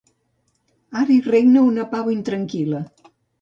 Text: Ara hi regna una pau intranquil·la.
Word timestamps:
Ara 1.01 1.13
hi 1.15 1.17
regna 1.27 1.65
una 1.67 1.85
pau 1.93 2.11
intranquil·la. 2.15 2.81